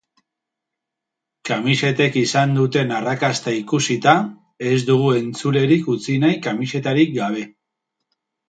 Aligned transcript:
Kamisetek 1.49 2.17
izan 2.21 2.55
duten 2.59 2.95
arrakasta 3.01 3.53
ikusita, 3.59 4.15
ez 4.73 4.81
dugu 4.89 5.15
entzulerik 5.21 5.93
utzi 5.97 6.19
nahi 6.25 6.41
kamisetarik 6.49 7.17
gabe. 7.21 7.49